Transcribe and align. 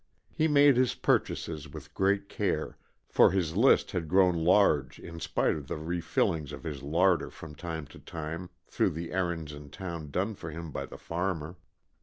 He 0.33 0.47
made 0.47 0.77
his 0.77 0.95
purchases 0.95 1.69
with 1.71 1.93
great 1.93 2.27
care, 2.27 2.75
for 3.07 3.29
his 3.29 3.55
list 3.55 3.91
had 3.91 4.07
grown 4.07 4.43
large 4.43 4.97
in 4.97 5.19
spite 5.19 5.55
of 5.55 5.67
the 5.67 5.77
refillings 5.77 6.51
of 6.51 6.63
his 6.63 6.81
larder 6.81 7.29
from 7.29 7.53
time 7.53 7.85
to 7.93 7.99
time 7.99 8.49
through 8.65 8.89
the 8.89 9.11
errands 9.11 9.53
in 9.53 9.69
town 9.69 10.09
done 10.09 10.33
for 10.33 10.49
him 10.49 10.71
by 10.71 10.87
the 10.87 10.97
farmer. 10.97 11.55